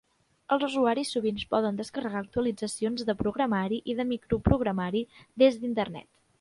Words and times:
Els 0.55 0.61
usuaris 0.67 1.11
sovint 1.15 1.37
poden 1.51 1.77
descarregar 1.81 2.23
actualitzacions 2.25 3.05
de 3.11 3.17
programari 3.21 3.81
i 3.95 3.99
de 4.03 4.09
microprogramari 4.15 5.07
des 5.45 5.63
d'Internet. 5.65 6.13